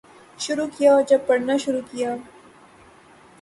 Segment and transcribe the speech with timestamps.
[0.39, 2.09] شروع کیا اور جب پڑھنا شروع کیا